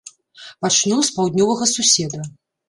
Пачнём 0.65 1.03
з 1.09 1.13
паўднёвага 1.17 1.69
суседа. 1.75 2.19